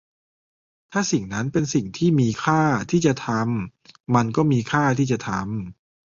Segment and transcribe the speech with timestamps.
[0.91, 2.61] ถ้าสิ่งนั้นเป็นสิ่งที่มีค่า
[2.91, 5.43] ที่จะทำ มันก็มีค่าที่จะทำ